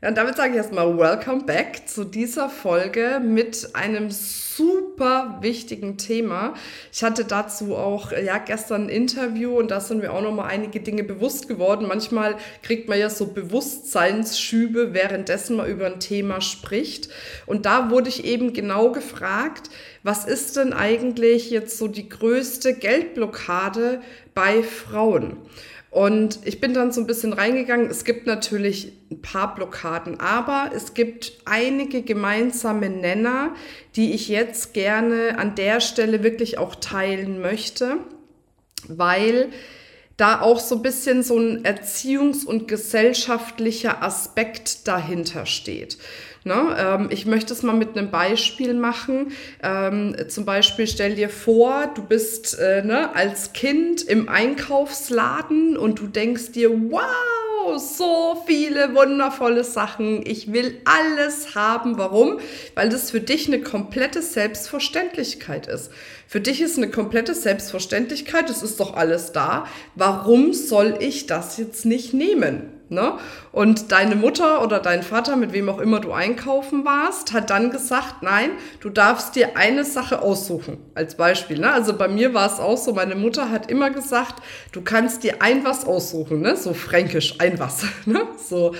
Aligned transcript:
Ja, 0.00 0.10
und 0.10 0.16
damit 0.16 0.36
sage 0.36 0.50
ich 0.52 0.58
erstmal 0.58 0.96
Welcome 0.96 1.42
back 1.42 1.88
zu 1.88 2.04
dieser 2.04 2.48
Folge 2.48 3.20
mit 3.20 3.74
einem 3.74 4.12
super 4.12 5.38
wichtigen 5.40 5.96
Thema. 5.96 6.54
Ich 6.92 7.02
hatte 7.02 7.24
dazu 7.24 7.74
auch 7.74 8.12
ja 8.12 8.38
gestern 8.38 8.84
ein 8.84 8.88
Interview 8.90 9.58
und 9.58 9.72
da 9.72 9.80
sind 9.80 9.98
mir 9.98 10.12
auch 10.12 10.22
noch 10.22 10.32
mal 10.32 10.46
einige 10.46 10.78
Dinge 10.78 11.02
bewusst 11.02 11.48
geworden. 11.48 11.88
Manchmal 11.88 12.36
kriegt 12.62 12.88
man 12.88 12.96
ja 12.96 13.10
so 13.10 13.26
Bewusstseinsschübe, 13.26 14.94
währenddessen 14.94 15.56
man 15.56 15.68
über 15.68 15.86
ein 15.86 15.98
Thema 15.98 16.40
spricht. 16.40 17.08
Und 17.46 17.66
da 17.66 17.90
wurde 17.90 18.08
ich 18.08 18.24
eben 18.24 18.52
genau 18.52 18.92
gefragt, 18.92 19.68
was 20.04 20.26
ist 20.26 20.56
denn 20.56 20.74
eigentlich 20.74 21.50
jetzt 21.50 21.76
so 21.76 21.88
die 21.88 22.08
größte 22.08 22.74
Geldblockade 22.74 24.00
bei 24.32 24.62
Frauen? 24.62 25.38
Und 25.90 26.40
ich 26.44 26.60
bin 26.60 26.74
dann 26.74 26.92
so 26.92 27.00
ein 27.00 27.06
bisschen 27.06 27.32
reingegangen. 27.32 27.90
Es 27.90 28.04
gibt 28.04 28.26
natürlich 28.26 28.92
ein 29.10 29.22
paar 29.22 29.54
Blockaden, 29.54 30.20
aber 30.20 30.70
es 30.74 30.92
gibt 30.92 31.38
einige 31.46 32.02
gemeinsame 32.02 32.90
Nenner, 32.90 33.54
die 33.96 34.12
ich 34.12 34.28
jetzt 34.28 34.74
gerne 34.74 35.38
an 35.38 35.54
der 35.54 35.80
Stelle 35.80 36.22
wirklich 36.22 36.58
auch 36.58 36.74
teilen 36.74 37.40
möchte, 37.40 37.96
weil 38.86 39.48
da 40.18 40.42
auch 40.42 40.58
so 40.58 40.74
ein 40.74 40.82
bisschen 40.82 41.22
so 41.22 41.38
ein 41.38 41.64
erziehungs- 41.64 42.44
und 42.44 42.68
gesellschaftlicher 42.68 44.02
Aspekt 44.02 44.88
dahinter 44.88 45.46
steht. 45.46 45.96
Ne? 46.48 46.76
Ähm, 46.78 47.08
ich 47.10 47.26
möchte 47.26 47.52
es 47.52 47.62
mal 47.62 47.76
mit 47.76 47.96
einem 47.96 48.10
Beispiel 48.10 48.72
machen. 48.72 49.32
Ähm, 49.62 50.16
zum 50.28 50.46
Beispiel 50.46 50.86
stell 50.86 51.14
dir 51.14 51.28
vor, 51.28 51.92
du 51.94 52.02
bist 52.02 52.58
äh, 52.58 52.82
ne, 52.82 53.14
als 53.14 53.52
Kind 53.52 54.00
im 54.02 54.30
Einkaufsladen 54.30 55.76
und 55.76 56.00
du 56.00 56.06
denkst 56.06 56.52
dir, 56.52 56.70
wow, 56.70 57.78
so 57.78 58.42
viele 58.46 58.94
wundervolle 58.94 59.62
Sachen. 59.62 60.26
Ich 60.26 60.50
will 60.50 60.80
alles 60.86 61.54
haben. 61.54 61.98
Warum? 61.98 62.38
Weil 62.74 62.88
das 62.88 63.10
für 63.10 63.20
dich 63.20 63.46
eine 63.46 63.60
komplette 63.60 64.22
Selbstverständlichkeit 64.22 65.66
ist. 65.66 65.90
Für 66.26 66.40
dich 66.40 66.62
ist 66.62 66.78
eine 66.78 66.90
komplette 66.90 67.34
Selbstverständlichkeit, 67.34 68.48
es 68.48 68.62
ist 68.62 68.80
doch 68.80 68.94
alles 68.94 69.32
da. 69.32 69.66
Warum 69.94 70.54
soll 70.54 70.96
ich 71.00 71.26
das 71.26 71.58
jetzt 71.58 71.84
nicht 71.84 72.14
nehmen? 72.14 72.77
Ne? 72.90 73.18
Und 73.52 73.92
deine 73.92 74.16
Mutter 74.16 74.62
oder 74.62 74.80
dein 74.80 75.02
Vater, 75.02 75.36
mit 75.36 75.52
wem 75.52 75.68
auch 75.68 75.78
immer 75.78 76.00
du 76.00 76.12
einkaufen 76.12 76.84
warst, 76.84 77.32
hat 77.32 77.50
dann 77.50 77.70
gesagt, 77.70 78.22
nein, 78.22 78.50
du 78.80 78.88
darfst 78.88 79.36
dir 79.36 79.56
eine 79.56 79.84
Sache 79.84 80.22
aussuchen. 80.22 80.78
Als 80.94 81.16
Beispiel. 81.16 81.58
Ne? 81.58 81.70
Also 81.70 81.96
bei 81.96 82.08
mir 82.08 82.34
war 82.34 82.46
es 82.46 82.60
auch 82.60 82.78
so, 82.78 82.92
meine 82.92 83.14
Mutter 83.14 83.50
hat 83.50 83.70
immer 83.70 83.90
gesagt, 83.90 84.42
du 84.72 84.80
kannst 84.80 85.22
dir 85.22 85.42
ein 85.42 85.64
was 85.64 85.86
aussuchen, 85.86 86.40
ne? 86.40 86.56
so 86.56 86.74
fränkisch, 86.74 87.34
ein 87.38 87.58
was. 87.58 87.84
Ne? 88.06 88.22
So. 88.38 88.74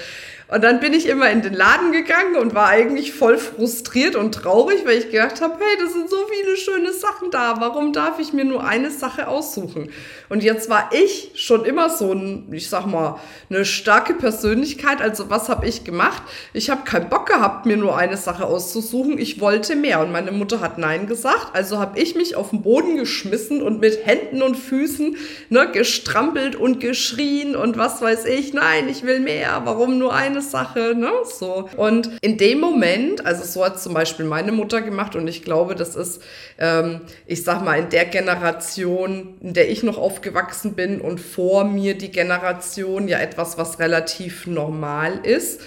Und 0.50 0.64
dann 0.64 0.80
bin 0.80 0.94
ich 0.94 1.06
immer 1.06 1.28
in 1.30 1.42
den 1.42 1.52
Laden 1.52 1.92
gegangen 1.92 2.36
und 2.36 2.54
war 2.54 2.68
eigentlich 2.68 3.12
voll 3.12 3.36
frustriert 3.36 4.16
und 4.16 4.34
traurig, 4.34 4.86
weil 4.86 4.96
ich 4.96 5.10
gedacht 5.10 5.42
habe, 5.42 5.56
hey, 5.58 5.77
das 5.78 5.92
sind 5.92 6.08
so 6.08 6.16
viele 6.27 6.56
schöne 6.56 6.94
Sachen 6.94 7.30
da. 7.30 7.56
Warum 7.60 7.92
darf 7.92 8.18
ich 8.18 8.32
mir 8.32 8.46
nur 8.46 8.66
eine 8.66 8.91
Sache 8.91 9.28
aussuchen? 9.28 9.91
Und 10.30 10.42
jetzt 10.42 10.70
war 10.70 10.88
ich 10.92 11.32
schon 11.34 11.66
immer 11.66 11.91
so 11.91 12.12
ein, 12.12 12.48
ich 12.50 12.70
sag 12.70 12.86
mal, 12.86 13.20
eine 13.50 13.66
starke 13.66 14.14
Persönlichkeit. 14.14 15.03
Also 15.03 15.28
was 15.28 15.50
habe 15.50 15.66
ich 15.66 15.84
gemacht? 15.84 16.22
Ich 16.54 16.70
habe 16.70 16.84
keinen 16.84 17.10
Bock 17.10 17.26
gehabt, 17.26 17.66
mir 17.66 17.76
nur 17.76 17.98
eine 17.98 18.16
Sache 18.16 18.47
auszusuchen. 18.47 19.19
Ich 19.19 19.42
wollte 19.42 19.76
mehr. 19.76 20.00
Und 20.00 20.12
meine 20.12 20.32
Mutter 20.32 20.60
hat 20.60 20.78
Nein 20.78 21.06
gesagt. 21.06 21.48
Also 21.53 21.78
habe 21.78 22.00
ich 22.00 22.15
mich 22.15 22.36
auf 22.36 22.50
den 22.50 22.62
Boden 22.62 22.97
geschmissen 22.97 23.60
und 23.62 23.80
mit 23.80 24.06
Händen 24.06 24.41
und 24.41 24.56
Füßen 24.56 25.15
ne, 25.50 25.70
gestrampelt 25.70 26.56
und 26.56 26.80
geschrien 26.80 27.54
und 27.54 27.76
was 27.76 28.00
weiß 28.00 28.25
ich. 28.25 28.54
Nein, 28.54 28.88
ich 28.88 29.03
will 29.03 29.20
mehr. 29.20 29.60
Warum 29.65 29.98
nur 29.98 30.15
eine 30.15 30.38
Sache? 30.43 30.94
Ne? 30.94 31.10
So. 31.25 31.69
Und 31.76 32.10
in 32.21 32.37
dem 32.37 32.60
Moment, 32.60 33.25
also 33.25 33.44
so 33.44 33.65
hat 33.65 33.81
zum 33.81 33.94
Beispiel 33.94 34.26
meine 34.26 34.53
Mutter 34.53 34.82
gemacht 34.82 35.16
und 35.16 35.26
ich 35.26 35.43
glaube, 35.43 35.75
das 35.75 35.97
ist, 35.97 36.22
ähm, 36.59 37.00
ich 37.26 37.44
sag 37.44 37.65
mal, 37.65 37.78
in 37.78 37.88
der 37.88 38.04
Generation, 38.04 39.37
in 39.41 39.54
der 39.54 39.71
ich 39.71 39.82
noch 39.82 39.97
auf 39.97 40.19
aufgewachsen 40.19 40.75
bin 40.75 41.00
und 41.00 41.21
vor 41.21 41.65
mir 41.65 41.97
die 41.97 42.10
Generation 42.10 43.06
ja 43.06 43.19
etwas, 43.19 43.56
was 43.56 43.78
relativ 43.78 44.47
normal 44.47 45.21
ist. 45.22 45.60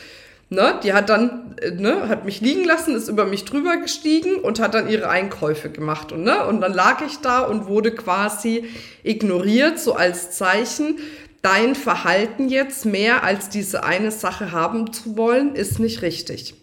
Ne, 0.49 0.77
die 0.83 0.91
hat 0.91 1.07
dann, 1.07 1.55
äh, 1.61 1.71
ne, 1.71 2.09
hat 2.09 2.25
mich 2.25 2.41
liegen 2.41 2.65
lassen, 2.65 2.93
ist 2.93 3.07
über 3.07 3.23
mich 3.23 3.45
drüber 3.45 3.77
gestiegen 3.77 4.35
und 4.35 4.59
hat 4.59 4.73
dann 4.73 4.89
ihre 4.89 5.07
Einkäufe 5.07 5.69
gemacht. 5.69 6.11
Und, 6.11 6.23
ne, 6.23 6.45
und 6.45 6.59
dann 6.59 6.73
lag 6.73 7.01
ich 7.05 7.19
da 7.19 7.39
und 7.43 7.67
wurde 7.67 7.91
quasi 7.95 8.65
ignoriert, 9.03 9.79
so 9.79 9.93
als 9.93 10.31
Zeichen, 10.31 10.97
dein 11.41 11.75
Verhalten 11.75 12.49
jetzt 12.49 12.85
mehr 12.85 13.23
als 13.23 13.49
diese 13.49 13.83
eine 13.83 14.11
Sache 14.11 14.51
haben 14.51 14.93
zu 14.93 15.17
wollen, 15.17 15.55
ist 15.55 15.79
nicht 15.79 16.01
richtig. 16.01 16.55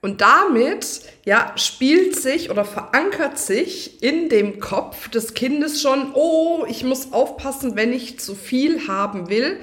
Und 0.00 0.20
damit 0.20 1.02
ja, 1.24 1.52
spielt 1.56 2.16
sich 2.16 2.50
oder 2.50 2.64
verankert 2.64 3.38
sich 3.38 4.02
in 4.02 4.28
dem 4.28 4.58
Kopf 4.58 5.08
des 5.08 5.34
Kindes 5.34 5.80
schon, 5.80 6.10
oh, 6.14 6.64
ich 6.68 6.82
muss 6.82 7.12
aufpassen, 7.12 7.76
wenn 7.76 7.92
ich 7.92 8.18
zu 8.18 8.34
viel 8.34 8.88
haben 8.88 9.28
will, 9.28 9.60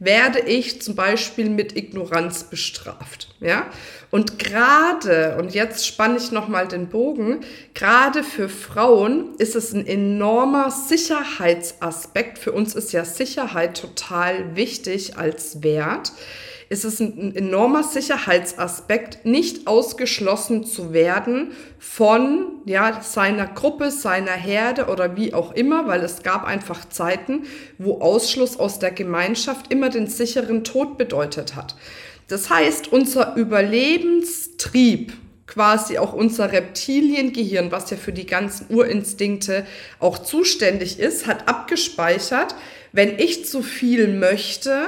werde 0.00 0.40
ich 0.40 0.82
zum 0.82 0.96
Beispiel 0.96 1.50
mit 1.50 1.76
Ignoranz 1.76 2.44
bestraft. 2.44 3.28
Ja? 3.38 3.66
Und 4.10 4.38
gerade, 4.38 5.36
und 5.38 5.54
jetzt 5.54 5.86
spanne 5.86 6.16
ich 6.16 6.32
nochmal 6.32 6.66
den 6.66 6.88
Bogen, 6.88 7.40
gerade 7.74 8.24
für 8.24 8.48
Frauen 8.48 9.36
ist 9.36 9.54
es 9.54 9.72
ein 9.72 9.86
enormer 9.86 10.70
Sicherheitsaspekt. 10.70 12.38
Für 12.38 12.52
uns 12.52 12.74
ist 12.74 12.92
ja 12.92 13.04
Sicherheit 13.04 13.78
total 13.78 14.56
wichtig 14.56 15.16
als 15.16 15.62
Wert 15.62 16.12
ist 16.70 16.84
es 16.84 17.00
ein, 17.00 17.34
enormer 17.34 17.82
Sicherheitsaspekt, 17.82 19.26
nicht 19.26 19.66
ausgeschlossen 19.66 20.64
zu 20.64 20.92
werden 20.92 21.50
von 21.80 22.49
ja, 22.64 23.00
seiner 23.02 23.46
Gruppe, 23.46 23.90
seiner 23.90 24.32
Herde 24.32 24.86
oder 24.86 25.16
wie 25.16 25.34
auch 25.34 25.52
immer, 25.52 25.86
weil 25.86 26.02
es 26.02 26.22
gab 26.22 26.44
einfach 26.44 26.88
Zeiten, 26.88 27.44
wo 27.78 28.00
Ausschluss 28.00 28.58
aus 28.58 28.78
der 28.78 28.90
Gemeinschaft 28.90 29.72
immer 29.72 29.88
den 29.88 30.06
sicheren 30.06 30.64
Tod 30.64 30.98
bedeutet 30.98 31.56
hat. 31.56 31.74
Das 32.28 32.48
heißt, 32.48 32.92
unser 32.92 33.34
Überlebenstrieb, 33.36 35.12
quasi 35.46 35.98
auch 35.98 36.12
unser 36.12 36.52
Reptiliengehirn, 36.52 37.72
was 37.72 37.90
ja 37.90 37.96
für 37.96 38.12
die 38.12 38.26
ganzen 38.26 38.66
Urinstinkte 38.68 39.66
auch 39.98 40.18
zuständig 40.18 41.00
ist, 41.00 41.26
hat 41.26 41.48
abgespeichert, 41.48 42.54
wenn 42.92 43.18
ich 43.18 43.46
zu 43.46 43.62
viel 43.62 44.08
möchte, 44.08 44.86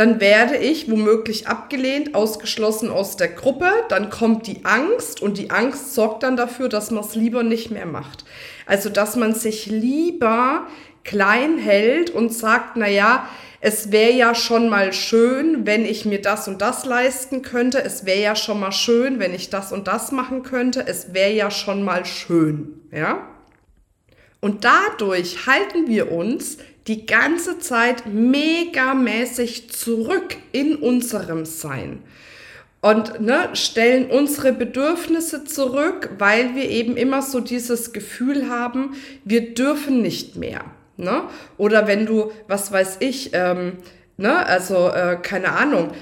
dann 0.00 0.18
werde 0.18 0.56
ich 0.56 0.90
womöglich 0.90 1.46
abgelehnt, 1.46 2.14
ausgeschlossen 2.14 2.88
aus 2.88 3.18
der 3.18 3.28
Gruppe, 3.28 3.70
dann 3.90 4.08
kommt 4.08 4.46
die 4.46 4.64
Angst 4.64 5.20
und 5.20 5.36
die 5.36 5.50
Angst 5.50 5.94
sorgt 5.94 6.22
dann 6.22 6.38
dafür, 6.38 6.70
dass 6.70 6.90
man 6.90 7.04
es 7.04 7.14
lieber 7.14 7.42
nicht 7.42 7.70
mehr 7.70 7.84
macht. 7.84 8.24
Also, 8.64 8.88
dass 8.88 9.14
man 9.14 9.34
sich 9.34 9.66
lieber 9.66 10.66
klein 11.04 11.58
hält 11.58 12.08
und 12.08 12.32
sagt, 12.32 12.76
na 12.78 12.88
ja, 12.88 13.28
es 13.60 13.92
wäre 13.92 14.12
ja 14.12 14.34
schon 14.34 14.70
mal 14.70 14.94
schön, 14.94 15.66
wenn 15.66 15.84
ich 15.84 16.06
mir 16.06 16.22
das 16.22 16.48
und 16.48 16.62
das 16.62 16.86
leisten 16.86 17.42
könnte. 17.42 17.84
Es 17.84 18.06
wäre 18.06 18.22
ja 18.22 18.36
schon 18.36 18.58
mal 18.58 18.72
schön, 18.72 19.18
wenn 19.18 19.34
ich 19.34 19.50
das 19.50 19.70
und 19.70 19.86
das 19.86 20.12
machen 20.12 20.42
könnte. 20.44 20.82
Es 20.86 21.12
wäre 21.12 21.34
ja 21.34 21.50
schon 21.50 21.82
mal 21.82 22.06
schön, 22.06 22.80
ja? 22.90 23.28
Und 24.40 24.64
dadurch 24.64 25.46
halten 25.46 25.88
wir 25.88 26.10
uns 26.10 26.56
die 26.86 27.06
ganze 27.06 27.58
Zeit 27.58 28.06
megamäßig 28.06 29.70
zurück 29.70 30.36
in 30.52 30.76
unserem 30.76 31.44
Sein 31.44 32.02
und 32.80 33.20
ne, 33.20 33.50
stellen 33.52 34.10
unsere 34.10 34.52
Bedürfnisse 34.52 35.44
zurück, 35.44 36.10
weil 36.18 36.54
wir 36.54 36.68
eben 36.68 36.96
immer 36.96 37.22
so 37.22 37.40
dieses 37.40 37.92
Gefühl 37.92 38.48
haben, 38.48 38.94
wir 39.24 39.54
dürfen 39.54 40.00
nicht 40.00 40.36
mehr. 40.36 40.64
Ne? 40.96 41.24
Oder 41.58 41.86
wenn 41.86 42.06
du, 42.06 42.32
was 42.48 42.72
weiß 42.72 42.98
ich, 43.00 43.30
ähm, 43.32 43.78
Ne? 44.20 44.44
Also, 44.44 44.90
äh, 44.90 45.16
keine 45.22 45.52
Ahnung, 45.52 45.92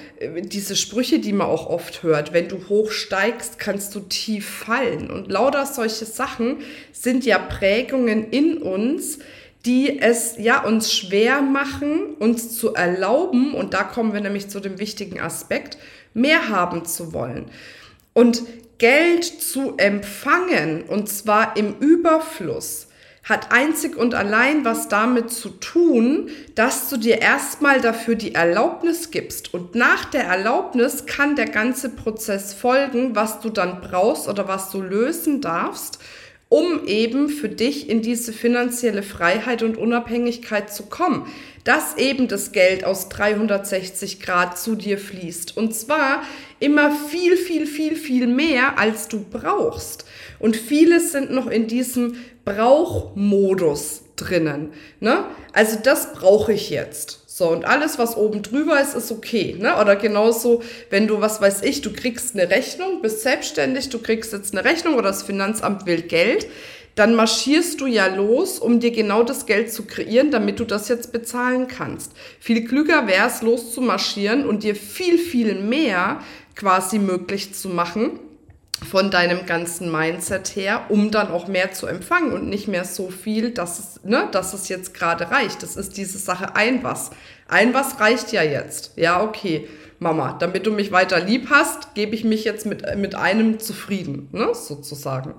diese 0.40 0.74
Sprüche, 0.74 1.20
die 1.20 1.32
man 1.32 1.46
auch 1.46 1.68
oft 1.70 2.02
hört, 2.02 2.32
wenn 2.32 2.48
du 2.48 2.68
hoch 2.68 2.90
steigst, 2.90 3.60
kannst 3.60 3.94
du 3.94 4.00
tief 4.00 4.44
fallen. 4.44 5.08
Und 5.08 5.30
lauter 5.30 5.64
solche 5.66 6.04
Sachen 6.04 6.56
sind 6.90 7.24
ja 7.24 7.38
Prägungen 7.38 8.28
in 8.32 8.58
uns, 8.58 9.20
die 9.66 9.98
es 9.98 10.36
ja 10.38 10.62
uns 10.62 10.92
schwer 10.92 11.42
machen, 11.42 12.14
uns 12.18 12.56
zu 12.56 12.74
erlauben, 12.74 13.54
und 13.54 13.74
da 13.74 13.82
kommen 13.84 14.12
wir 14.12 14.20
nämlich 14.20 14.48
zu 14.48 14.60
dem 14.60 14.78
wichtigen 14.78 15.20
Aspekt, 15.20 15.78
mehr 16.14 16.48
haben 16.48 16.84
zu 16.84 17.12
wollen. 17.12 17.46
Und 18.12 18.42
Geld 18.78 19.24
zu 19.24 19.74
empfangen, 19.76 20.82
und 20.84 21.08
zwar 21.08 21.56
im 21.56 21.74
Überfluss, 21.78 22.88
hat 23.24 23.52
einzig 23.52 23.96
und 23.96 24.14
allein 24.14 24.64
was 24.64 24.88
damit 24.88 25.30
zu 25.30 25.50
tun, 25.50 26.30
dass 26.54 26.88
du 26.88 26.96
dir 26.96 27.20
erstmal 27.20 27.80
dafür 27.80 28.14
die 28.14 28.34
Erlaubnis 28.34 29.10
gibst. 29.10 29.52
Und 29.52 29.74
nach 29.74 30.06
der 30.06 30.24
Erlaubnis 30.24 31.04
kann 31.04 31.36
der 31.36 31.48
ganze 31.48 31.90
Prozess 31.90 32.54
folgen, 32.54 33.14
was 33.14 33.40
du 33.40 33.50
dann 33.50 33.82
brauchst 33.82 34.28
oder 34.28 34.48
was 34.48 34.70
du 34.70 34.80
lösen 34.80 35.42
darfst, 35.42 35.98
um 36.48 36.86
eben 36.86 37.28
für 37.28 37.48
dich 37.48 37.90
in 37.90 38.00
diese 38.00 38.32
finanzielle 38.32 39.02
Freiheit 39.02 39.62
und 39.62 39.76
Unabhängigkeit 39.76 40.72
zu 40.72 40.84
kommen. 40.84 41.26
Dass 41.64 41.98
eben 41.98 42.28
das 42.28 42.52
Geld 42.52 42.84
aus 42.84 43.10
360 43.10 44.20
Grad 44.20 44.58
zu 44.58 44.74
dir 44.74 44.96
fließt. 44.96 45.56
Und 45.56 45.74
zwar 45.74 46.22
immer 46.60 46.90
viel, 46.90 47.36
viel, 47.36 47.66
viel, 47.66 47.96
viel 47.96 48.26
mehr, 48.26 48.78
als 48.78 49.08
du 49.08 49.24
brauchst. 49.30 50.06
Und 50.38 50.56
viele 50.56 51.00
sind 51.00 51.30
noch 51.30 51.48
in 51.48 51.66
diesem 51.66 52.16
Brauchmodus 52.46 54.04
drinnen. 54.16 54.72
Ne? 55.00 55.24
Also 55.52 55.78
das 55.82 56.14
brauche 56.14 56.54
ich 56.54 56.70
jetzt. 56.70 57.27
So, 57.38 57.50
und 57.50 57.66
alles, 57.66 58.00
was 58.00 58.16
oben 58.16 58.42
drüber 58.42 58.80
ist, 58.80 58.96
ist 58.96 59.12
okay. 59.12 59.54
Ne? 59.56 59.76
Oder 59.80 59.94
genauso, 59.94 60.60
wenn 60.90 61.06
du, 61.06 61.20
was 61.20 61.40
weiß 61.40 61.62
ich, 61.62 61.82
du 61.82 61.92
kriegst 61.92 62.34
eine 62.34 62.50
Rechnung, 62.50 63.00
bist 63.00 63.20
selbstständig, 63.20 63.90
du 63.90 64.00
kriegst 64.00 64.32
jetzt 64.32 64.56
eine 64.56 64.64
Rechnung 64.64 64.94
oder 64.94 65.10
das 65.10 65.22
Finanzamt 65.22 65.86
will 65.86 66.02
Geld, 66.02 66.48
dann 66.96 67.14
marschierst 67.14 67.80
du 67.80 67.86
ja 67.86 68.08
los, 68.08 68.58
um 68.58 68.80
dir 68.80 68.90
genau 68.90 69.22
das 69.22 69.46
Geld 69.46 69.72
zu 69.72 69.84
kreieren, 69.84 70.32
damit 70.32 70.58
du 70.58 70.64
das 70.64 70.88
jetzt 70.88 71.12
bezahlen 71.12 71.68
kannst. 71.68 72.10
Viel 72.40 72.66
klüger 72.66 73.06
wäre 73.06 73.28
es, 73.28 73.40
loszumarschieren 73.40 74.44
und 74.44 74.64
dir 74.64 74.74
viel, 74.74 75.16
viel 75.16 75.54
mehr 75.54 76.20
quasi 76.56 76.98
möglich 76.98 77.54
zu 77.54 77.68
machen 77.68 78.18
von 78.84 79.10
deinem 79.10 79.46
ganzen 79.46 79.90
Mindset 79.90 80.54
her, 80.56 80.86
um 80.88 81.10
dann 81.10 81.30
auch 81.30 81.48
mehr 81.48 81.72
zu 81.72 81.86
empfangen 81.86 82.32
und 82.32 82.48
nicht 82.48 82.68
mehr 82.68 82.84
so 82.84 83.10
viel, 83.10 83.50
dass 83.50 83.78
es, 83.78 84.04
ne, 84.04 84.28
dass 84.32 84.54
es 84.54 84.68
jetzt 84.68 84.94
gerade 84.94 85.30
reicht. 85.30 85.62
Das 85.62 85.76
ist 85.76 85.96
diese 85.96 86.18
Sache 86.18 86.54
ein 86.54 86.82
was. 86.82 87.10
Ein 87.48 87.74
was 87.74 88.00
reicht 88.00 88.32
ja 88.32 88.42
jetzt. 88.42 88.92
Ja, 88.96 89.22
okay, 89.22 89.68
Mama, 89.98 90.36
damit 90.38 90.66
du 90.66 90.70
mich 90.70 90.92
weiter 90.92 91.18
lieb 91.20 91.48
hast, 91.50 91.94
gebe 91.94 92.14
ich 92.14 92.24
mich 92.24 92.44
jetzt 92.44 92.66
mit, 92.66 92.84
mit 92.96 93.14
einem 93.14 93.58
zufrieden, 93.58 94.28
ne, 94.32 94.54
sozusagen. 94.54 95.34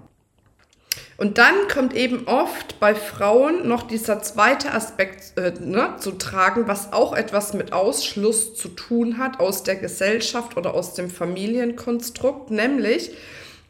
Und 1.20 1.38
dann 1.38 1.68
kommt 1.68 1.94
eben 1.94 2.28
oft 2.28 2.80
bei 2.80 2.96
Frauen 2.96 3.68
noch 3.68 3.84
dieser 3.84 4.22
zweite 4.22 4.72
Aspekt 4.72 5.38
äh, 5.38 5.52
ne, 5.60 5.96
zu 6.00 6.12
tragen, 6.14 6.66
was 6.68 6.94
auch 6.94 7.14
etwas 7.14 7.54
mit 7.54 7.74
Ausschluss 7.74 8.56
zu 8.56 8.70
tun 8.70 9.18
hat 9.18 9.42
aus 9.42 9.64
der 9.64 9.76
Gesellschaft 9.76 10.56
oder 10.56 10.74
aus 10.74 10.94
dem 10.94 11.10
Familienkonstrukt, 11.10 12.52
nämlich, 12.52 13.12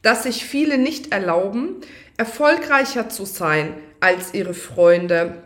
dass 0.03 0.23
sich 0.23 0.45
viele 0.45 0.77
nicht 0.77 1.11
erlauben, 1.11 1.77
erfolgreicher 2.17 3.09
zu 3.09 3.25
sein 3.25 3.73
als 3.99 4.35
ihre 4.35 4.53
Freunde, 4.53 5.41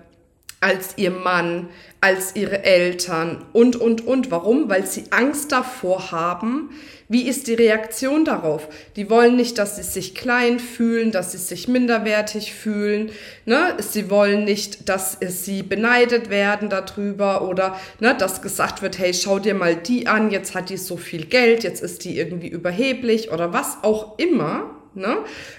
als 0.64 0.94
ihr 0.96 1.12
Mann, 1.12 1.68
als 2.00 2.36
ihre 2.36 2.64
Eltern 2.64 3.46
und, 3.54 3.76
und, 3.76 4.08
und. 4.08 4.32
Warum? 4.32 4.70
Weil 4.70 4.86
sie 4.86 5.04
Angst 5.12 5.52
davor 5.52 6.12
haben, 6.12 6.70
wie 7.10 7.28
ist 7.28 7.48
die 7.48 7.54
Reaktion 7.54 8.24
darauf? 8.26 8.70
Die 8.96 9.10
wollen 9.10 9.36
nicht, 9.36 9.58
dass 9.58 9.76
sie 9.76 9.84
sich 9.84 10.16
klein 10.16 10.60
fühlen, 10.60 11.12
dass 11.12 11.34
sie 11.34 11.38
sich 11.38 11.68
minderwertig 11.68 12.54
fühlen. 12.54 13.12
Ne? 13.46 13.76
Sie 13.80 14.10
wollen 14.10 14.46
nicht, 14.46 14.88
dass 14.90 15.18
sie 15.22 15.64
beneidet 15.64 16.30
werden 16.30 16.70
darüber 16.70 17.48
oder 17.48 17.78
ne, 18.00 18.16
dass 18.18 18.42
gesagt 18.42 18.82
wird, 18.82 18.98
hey, 19.00 19.14
schau 19.14 19.40
dir 19.40 19.54
mal 19.54 19.76
die 19.76 20.08
an, 20.08 20.32
jetzt 20.32 20.56
hat 20.56 20.70
die 20.70 20.78
so 20.78 20.98
viel 20.98 21.26
Geld, 21.26 21.64
jetzt 21.64 21.84
ist 21.84 22.06
die 22.06 22.18
irgendwie 22.18 22.48
überheblich 22.48 23.32
oder 23.32 23.52
was 23.52 23.78
auch 23.84 24.18
immer. 24.18 24.72
Ne? 24.96 25.18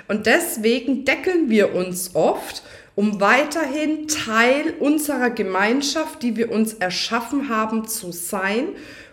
Und 0.08 0.26
deswegen 0.26 1.04
deckeln 1.04 1.50
wir 1.50 1.74
uns 1.74 2.14
oft 2.14 2.62
um 2.94 3.20
weiterhin 3.20 4.08
Teil 4.08 4.74
unserer 4.78 5.30
Gemeinschaft, 5.30 6.22
die 6.22 6.36
wir 6.36 6.50
uns 6.50 6.74
erschaffen 6.74 7.48
haben, 7.48 7.88
zu 7.88 8.12
sein 8.12 8.68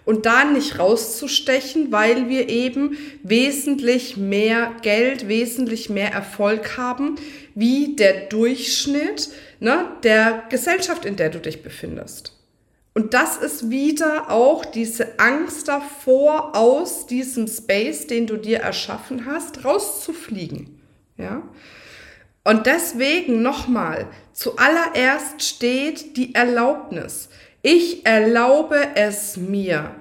und 0.05 0.25
da 0.25 0.43
nicht 0.43 0.79
rauszustechen, 0.79 1.91
weil 1.91 2.29
wir 2.29 2.49
eben 2.49 2.97
wesentlich 3.23 4.17
mehr 4.17 4.75
Geld, 4.81 5.27
wesentlich 5.27 5.89
mehr 5.89 6.11
Erfolg 6.11 6.77
haben, 6.77 7.15
wie 7.55 7.95
der 7.95 8.27
Durchschnitt 8.27 9.29
ne, 9.59 9.85
der 10.03 10.43
Gesellschaft, 10.49 11.05
in 11.05 11.15
der 11.15 11.29
du 11.29 11.39
dich 11.39 11.63
befindest. 11.63 12.37
Und 12.93 13.13
das 13.13 13.37
ist 13.37 13.69
wieder 13.69 14.29
auch 14.29 14.65
diese 14.65 15.17
Angst 15.19 15.69
davor, 15.69 16.55
aus 16.57 17.07
diesem 17.07 17.47
Space, 17.47 18.05
den 18.05 18.27
du 18.27 18.35
dir 18.35 18.59
erschaffen 18.59 19.25
hast, 19.25 19.63
rauszufliegen. 19.63 20.81
Ja? 21.17 21.43
Und 22.43 22.65
deswegen 22.65 23.41
nochmal, 23.41 24.07
zuallererst 24.33 25.43
steht 25.43 26.17
die 26.17 26.33
Erlaubnis. 26.33 27.29
Ich 27.61 28.05
erlaube 28.05 28.95
es 28.95 29.37
mir, 29.37 29.91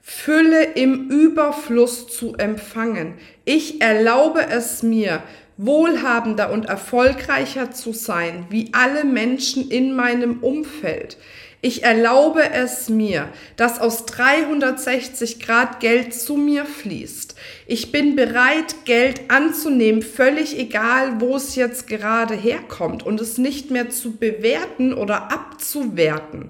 Fülle 0.00 0.62
im 0.62 1.08
Überfluss 1.08 2.06
zu 2.08 2.34
empfangen. 2.34 3.14
Ich 3.44 3.80
erlaube 3.80 4.46
es 4.48 4.82
mir, 4.82 5.22
wohlhabender 5.64 6.50
und 6.50 6.66
erfolgreicher 6.66 7.70
zu 7.70 7.92
sein, 7.92 8.46
wie 8.48 8.70
alle 8.72 9.04
Menschen 9.04 9.70
in 9.70 9.94
meinem 9.94 10.38
Umfeld. 10.38 11.18
Ich 11.62 11.82
erlaube 11.82 12.50
es 12.50 12.88
mir, 12.88 13.28
dass 13.56 13.78
aus 13.78 14.06
360 14.06 15.40
Grad 15.40 15.80
Geld 15.80 16.14
zu 16.14 16.36
mir 16.36 16.64
fließt. 16.64 17.34
Ich 17.66 17.92
bin 17.92 18.16
bereit, 18.16 18.86
Geld 18.86 19.30
anzunehmen, 19.30 20.00
völlig 20.00 20.58
egal, 20.58 21.20
wo 21.20 21.36
es 21.36 21.56
jetzt 21.56 21.86
gerade 21.86 22.34
herkommt 22.34 23.02
und 23.02 23.20
es 23.20 23.36
nicht 23.36 23.70
mehr 23.70 23.90
zu 23.90 24.16
bewerten 24.16 24.94
oder 24.94 25.30
abzuwerten. 25.30 26.48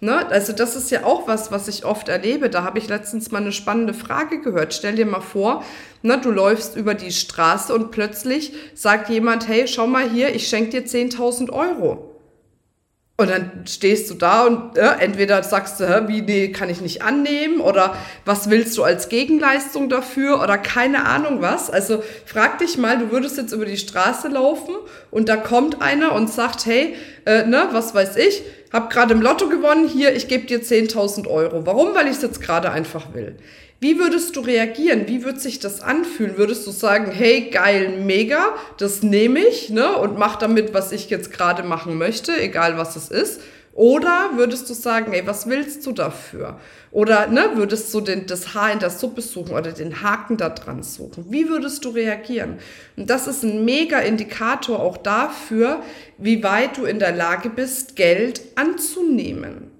Ne? 0.00 0.26
Also 0.28 0.52
das 0.52 0.76
ist 0.76 0.90
ja 0.90 1.04
auch 1.04 1.26
was, 1.26 1.50
was 1.50 1.66
ich 1.66 1.84
oft 1.84 2.08
erlebe. 2.08 2.48
Da 2.50 2.62
habe 2.62 2.78
ich 2.78 2.88
letztens 2.88 3.32
mal 3.32 3.42
eine 3.42 3.52
spannende 3.52 3.94
Frage 3.94 4.40
gehört. 4.40 4.72
Stell 4.72 4.94
dir 4.94 5.06
mal 5.06 5.20
vor, 5.20 5.64
ne, 6.02 6.20
du 6.20 6.30
läufst 6.30 6.76
über 6.76 6.94
die 6.94 7.10
Straße 7.10 7.74
und 7.74 7.90
plötzlich 7.90 8.52
sagt 8.74 9.08
jemand, 9.08 9.48
hey, 9.48 9.66
schau 9.66 9.86
mal 9.86 10.08
hier, 10.08 10.34
ich 10.34 10.46
schenke 10.46 10.80
dir 10.80 10.86
10.000 10.86 11.50
Euro. 11.50 12.07
Und 13.20 13.30
dann 13.30 13.64
stehst 13.66 14.08
du 14.10 14.14
da 14.14 14.46
und 14.46 14.78
äh, 14.78 14.90
entweder 15.00 15.42
sagst 15.42 15.80
du, 15.80 16.04
wie, 16.06 16.22
nee, 16.22 16.52
kann 16.52 16.70
ich 16.70 16.80
nicht 16.80 17.02
annehmen 17.02 17.60
oder 17.60 17.96
was 18.24 18.48
willst 18.48 18.78
du 18.78 18.84
als 18.84 19.08
Gegenleistung 19.08 19.88
dafür 19.88 20.40
oder 20.40 20.56
keine 20.56 21.04
Ahnung 21.04 21.42
was. 21.42 21.68
Also 21.68 22.00
frag 22.24 22.58
dich 22.58 22.78
mal, 22.78 22.96
du 22.96 23.10
würdest 23.10 23.36
jetzt 23.36 23.50
über 23.50 23.64
die 23.64 23.76
Straße 23.76 24.28
laufen 24.28 24.72
und 25.10 25.28
da 25.28 25.36
kommt 25.36 25.82
einer 25.82 26.12
und 26.12 26.30
sagt, 26.30 26.64
hey, 26.64 26.94
äh, 27.26 27.44
ne, 27.44 27.66
was 27.72 27.92
weiß 27.92 28.14
ich, 28.18 28.44
hab 28.72 28.88
gerade 28.88 29.14
im 29.14 29.20
Lotto 29.20 29.48
gewonnen, 29.48 29.88
hier, 29.88 30.14
ich 30.14 30.28
gebe 30.28 30.46
dir 30.46 30.62
10.000 30.62 31.26
Euro. 31.26 31.66
Warum? 31.66 31.96
Weil 31.96 32.06
ich 32.06 32.18
es 32.18 32.22
jetzt 32.22 32.40
gerade 32.40 32.70
einfach 32.70 33.14
will. 33.14 33.34
Wie 33.80 34.00
würdest 34.00 34.34
du 34.34 34.40
reagieren? 34.40 35.06
Wie 35.06 35.22
würde 35.22 35.38
sich 35.38 35.60
das 35.60 35.80
anfühlen? 35.80 36.36
Würdest 36.36 36.66
du 36.66 36.72
sagen, 36.72 37.12
hey, 37.12 37.48
geil, 37.50 38.00
mega, 38.02 38.56
das 38.76 39.04
nehme 39.04 39.38
ich 39.38 39.70
ne, 39.70 39.96
und 39.96 40.18
mach 40.18 40.34
damit, 40.34 40.74
was 40.74 40.90
ich 40.90 41.10
jetzt 41.10 41.30
gerade 41.30 41.62
machen 41.62 41.96
möchte, 41.96 42.36
egal 42.40 42.76
was 42.76 42.96
es 42.96 43.08
ist? 43.08 43.40
Oder 43.74 44.30
würdest 44.34 44.68
du 44.68 44.74
sagen, 44.74 45.12
ey, 45.12 45.24
was 45.28 45.48
willst 45.48 45.86
du 45.86 45.92
dafür? 45.92 46.58
Oder 46.90 47.28
ne, 47.28 47.50
würdest 47.54 47.94
du 47.94 48.00
den, 48.00 48.26
das 48.26 48.52
Haar 48.52 48.72
in 48.72 48.80
der 48.80 48.90
Suppe 48.90 49.22
suchen 49.22 49.54
oder 49.54 49.70
den 49.70 50.02
Haken 50.02 50.36
da 50.36 50.48
dran 50.48 50.82
suchen? 50.82 51.26
Wie 51.28 51.48
würdest 51.48 51.84
du 51.84 51.90
reagieren? 51.90 52.58
Und 52.96 53.08
das 53.08 53.28
ist 53.28 53.44
ein 53.44 53.64
mega 53.64 54.00
Indikator 54.00 54.80
auch 54.80 54.96
dafür, 54.96 55.84
wie 56.16 56.42
weit 56.42 56.78
du 56.78 56.84
in 56.84 56.98
der 56.98 57.12
Lage 57.12 57.48
bist, 57.48 57.94
Geld 57.94 58.40
anzunehmen 58.56 59.77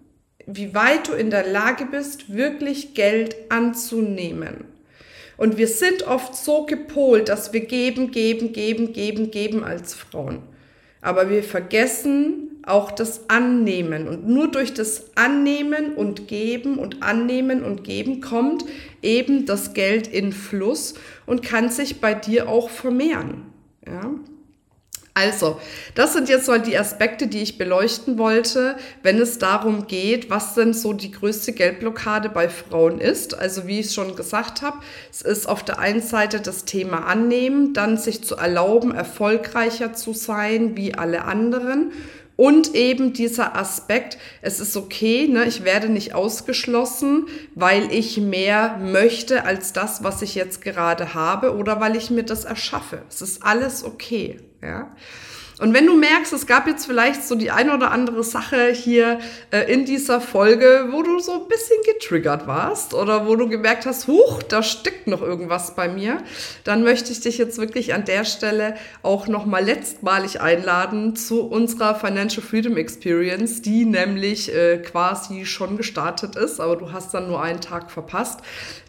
wie 0.50 0.74
weit 0.74 1.08
du 1.08 1.12
in 1.12 1.28
der 1.30 1.46
Lage 1.46 1.84
bist, 1.84 2.34
wirklich 2.34 2.94
Geld 2.94 3.36
anzunehmen. 3.50 4.64
Und 5.36 5.58
wir 5.58 5.68
sind 5.68 6.06
oft 6.06 6.34
so 6.34 6.64
gepolt, 6.64 7.28
dass 7.28 7.52
wir 7.52 7.60
geben, 7.60 8.10
geben, 8.10 8.52
geben, 8.52 8.92
geben, 8.92 9.30
geben 9.30 9.62
als 9.62 9.94
Frauen. 9.94 10.40
Aber 11.02 11.28
wir 11.28 11.44
vergessen 11.44 12.62
auch 12.64 12.90
das 12.90 13.28
Annehmen. 13.28 14.08
Und 14.08 14.26
nur 14.26 14.50
durch 14.50 14.72
das 14.72 15.16
Annehmen 15.16 15.94
und 15.94 16.28
Geben 16.28 16.78
und 16.78 17.02
Annehmen 17.02 17.62
und 17.62 17.84
Geben 17.84 18.20
kommt 18.20 18.64
eben 19.02 19.44
das 19.44 19.74
Geld 19.74 20.06
in 20.06 20.32
Fluss 20.32 20.94
und 21.26 21.42
kann 21.42 21.68
sich 21.68 22.00
bei 22.00 22.14
dir 22.14 22.48
auch 22.48 22.70
vermehren. 22.70 23.42
Ja? 23.86 24.10
Also, 25.18 25.60
das 25.96 26.12
sind 26.12 26.28
jetzt 26.28 26.46
mal 26.46 26.62
die 26.62 26.78
Aspekte, 26.78 27.26
die 27.26 27.42
ich 27.42 27.58
beleuchten 27.58 28.18
wollte, 28.18 28.76
wenn 29.02 29.18
es 29.18 29.38
darum 29.38 29.88
geht, 29.88 30.30
was 30.30 30.54
denn 30.54 30.72
so 30.72 30.92
die 30.92 31.10
größte 31.10 31.52
Geldblockade 31.52 32.28
bei 32.28 32.48
Frauen 32.48 33.00
ist. 33.00 33.36
Also, 33.36 33.66
wie 33.66 33.80
ich 33.80 33.92
schon 33.92 34.14
gesagt 34.14 34.62
habe, 34.62 34.78
es 35.10 35.22
ist 35.22 35.48
auf 35.48 35.64
der 35.64 35.80
einen 35.80 36.02
Seite 36.02 36.40
das 36.40 36.66
Thema 36.66 37.06
annehmen, 37.06 37.74
dann 37.74 37.96
sich 37.96 38.22
zu 38.22 38.36
erlauben, 38.36 38.94
erfolgreicher 38.94 39.92
zu 39.92 40.12
sein 40.12 40.76
wie 40.76 40.94
alle 40.94 41.24
anderen 41.24 41.90
Und 42.38 42.76
eben 42.76 43.14
dieser 43.14 43.56
Aspekt, 43.56 44.16
es 44.42 44.60
ist 44.60 44.76
okay, 44.76 45.26
ne, 45.26 45.46
ich 45.46 45.64
werde 45.64 45.88
nicht 45.88 46.14
ausgeschlossen, 46.14 47.26
weil 47.56 47.92
ich 47.92 48.18
mehr 48.18 48.78
möchte 48.78 49.44
als 49.44 49.72
das, 49.72 50.04
was 50.04 50.22
ich 50.22 50.36
jetzt 50.36 50.62
gerade 50.62 51.14
habe 51.14 51.56
oder 51.56 51.80
weil 51.80 51.96
ich 51.96 52.10
mir 52.10 52.22
das 52.22 52.44
erschaffe. 52.44 53.02
Es 53.08 53.22
ist 53.22 53.42
alles 53.42 53.82
okay. 53.82 54.38
Ja. 54.62 54.94
Und 55.60 55.74
wenn 55.74 55.86
du 55.86 55.96
merkst, 55.96 56.32
es 56.32 56.46
gab 56.46 56.68
jetzt 56.68 56.86
vielleicht 56.86 57.26
so 57.26 57.34
die 57.34 57.50
eine 57.50 57.74
oder 57.74 57.90
andere 57.90 58.22
Sache 58.22 58.70
hier 58.70 59.18
äh, 59.50 59.72
in 59.72 59.84
dieser 59.84 60.20
Folge, 60.20 60.88
wo 60.92 61.02
du 61.02 61.18
so 61.18 61.32
ein 61.32 61.48
bisschen 61.48 61.78
getriggert 61.84 62.46
warst 62.46 62.94
oder 62.94 63.26
wo 63.26 63.34
du 63.34 63.48
gemerkt 63.48 63.84
hast, 63.84 64.06
huch, 64.06 64.40
da 64.44 64.62
steckt 64.62 65.08
noch 65.08 65.20
irgendwas 65.20 65.74
bei 65.74 65.88
mir, 65.88 66.18
dann 66.62 66.84
möchte 66.84 67.10
ich 67.10 67.20
dich 67.20 67.38
jetzt 67.38 67.58
wirklich 67.58 67.92
an 67.92 68.04
der 68.04 68.24
Stelle 68.24 68.76
auch 69.02 69.26
nochmal 69.26 69.64
letztmalig 69.64 70.40
einladen 70.40 71.16
zu 71.16 71.42
unserer 71.42 71.96
Financial 71.96 72.44
Freedom 72.44 72.76
Experience, 72.76 73.60
die 73.60 73.84
nämlich 73.84 74.54
äh, 74.54 74.78
quasi 74.78 75.44
schon 75.44 75.76
gestartet 75.76 76.36
ist, 76.36 76.60
aber 76.60 76.76
du 76.76 76.92
hast 76.92 77.14
dann 77.14 77.26
nur 77.26 77.42
einen 77.42 77.60
Tag 77.60 77.90
verpasst. 77.90 78.40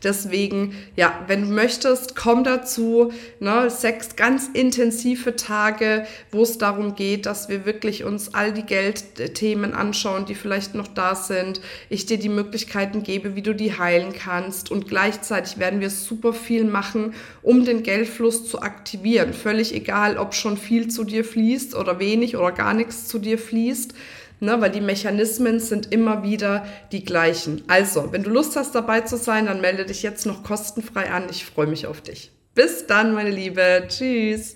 Deswegen, 0.03 0.75
ja, 0.95 1.13
wenn 1.25 1.41
du 1.41 1.47
möchtest, 1.47 2.15
komm 2.15 2.43
dazu, 2.43 3.11
ne, 3.39 3.71
sechs 3.71 4.15
ganz 4.15 4.49
intensive 4.53 5.35
Tage, 5.35 6.05
wo 6.31 6.43
es 6.43 6.58
darum 6.61 6.95
geht, 6.95 7.25
dass 7.25 7.49
wir 7.49 7.65
wirklich 7.65 8.03
uns 8.03 8.33
all 8.33 8.53
die 8.53 8.63
Geldthemen 8.63 9.73
anschauen, 9.73 10.25
die 10.25 10.35
vielleicht 10.35 10.75
noch 10.75 10.87
da 10.87 11.15
sind. 11.15 11.61
Ich 11.89 12.05
dir 12.05 12.17
die 12.17 12.29
Möglichkeiten 12.29 13.03
gebe, 13.03 13.35
wie 13.35 13.41
du 13.41 13.53
die 13.55 13.77
heilen 13.77 14.13
kannst. 14.13 14.71
Und 14.71 14.87
gleichzeitig 14.87 15.57
werden 15.57 15.79
wir 15.79 15.89
super 15.89 16.33
viel 16.33 16.63
machen, 16.63 17.13
um 17.41 17.65
den 17.65 17.83
Geldfluss 17.83 18.47
zu 18.47 18.61
aktivieren. 18.61 19.33
Völlig 19.33 19.73
egal, 19.73 20.17
ob 20.17 20.33
schon 20.33 20.57
viel 20.57 20.87
zu 20.87 21.03
dir 21.03 21.23
fließt 21.23 21.75
oder 21.75 21.99
wenig 21.99 22.37
oder 22.37 22.51
gar 22.51 22.73
nichts 22.73 23.07
zu 23.07 23.19
dir 23.19 23.37
fließt. 23.37 23.93
Ne, 24.41 24.61
weil 24.61 24.71
die 24.71 24.79
Mechanismen 24.79 25.59
sind 25.59 25.91
immer 25.91 26.23
wieder 26.23 26.65
die 26.93 27.03
gleichen. 27.03 27.61
Also, 27.67 28.13
wenn 28.13 28.23
du 28.23 28.29
Lust 28.29 28.55
hast, 28.55 28.73
dabei 28.73 29.01
zu 29.01 29.17
sein, 29.17 29.47
dann 29.47 29.59
melde 29.59 29.85
dich 29.85 30.01
jetzt 30.01 30.25
noch 30.25 30.43
kostenfrei 30.43 31.11
an. 31.11 31.23
Ich 31.29 31.43
freue 31.43 31.67
mich 31.67 31.87
auf 31.87 31.99
dich. 31.99 32.31
Bis 32.55 32.87
dann, 32.87 33.13
meine 33.13 33.31
Liebe. 33.31 33.83
Tschüss. 33.89 34.55